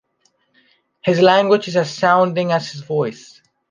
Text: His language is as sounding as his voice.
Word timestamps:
His 1.03 1.19
language 1.21 1.67
is 1.67 1.75
as 1.77 1.93
sounding 1.93 2.51
as 2.51 2.71
his 2.71 2.81
voice. 2.81 3.39